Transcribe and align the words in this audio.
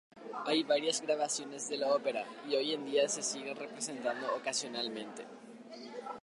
Hay 0.47 0.63
varias 0.63 0.99
grabaciones 1.01 1.69
de 1.69 1.77
la 1.77 1.93
ópera, 1.93 2.25
y 2.49 2.55
hoy 2.55 2.73
en 2.73 2.85
día 2.85 3.07
se 3.07 3.21
sigue 3.21 3.53
representando 3.53 4.35
ocasionalmente. 4.35 5.27